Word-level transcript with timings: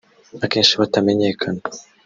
akenshi 0.45 0.73
batamenyekana 0.81 1.61